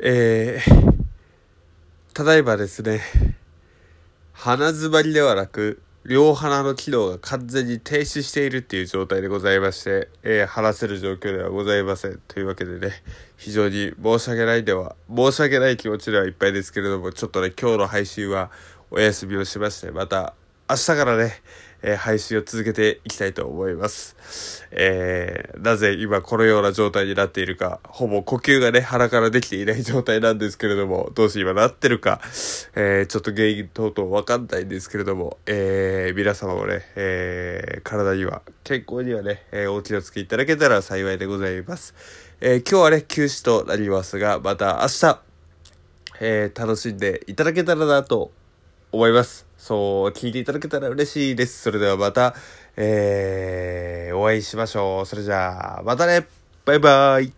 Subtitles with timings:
[0.00, 0.94] えー、
[2.14, 3.00] ただいまですね、
[4.32, 12.20] 鼻詰まりではなく、両鼻の機能が完全に停止しているっていう状態でございまして、えー、話せる状況ではございません。
[12.28, 12.92] というわけでね、
[13.36, 18.52] 非常に申し訳ないでは、申し訳ない気持ちではいっぱいですけれども、ちょっとね、今日の配信は
[18.92, 20.34] お休みをしまして、また
[20.70, 21.42] 明日からね、
[21.82, 24.66] えー、配信を続けていきたいと思います。
[24.70, 32.20] えー、なぜ今このような状態になっているか、ほぼ呼吸がね、鼻からできていない状態なんですけれども、どうして今なってるか、
[32.74, 41.94] えー、ちょっと原因等々わかんないんですけれども、えー、皆様もね、えー、体には、健康にはね、えー、お気をつけいただけたら幸いでございます。
[42.40, 45.20] えー、今日はね、休止となりますが、また明日、
[46.20, 48.32] えー、楽しんでいただけたらなと
[48.92, 49.46] 思います。
[49.56, 51.62] そう、聞いていただけたら嬉しいです。
[51.62, 52.34] それではまた、
[52.76, 55.06] えー、お会いしましょう。
[55.06, 56.26] それじゃあ、またね
[56.64, 57.32] バイバーイ